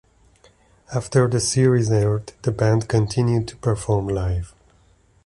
After 0.95 1.27
the 1.27 1.39
series 1.39 1.91
aired, 1.91 2.33
the 2.41 2.51
band 2.51 2.87
continued 2.89 3.47
to 3.49 3.55
perform 3.57 4.07
live. 4.07 4.55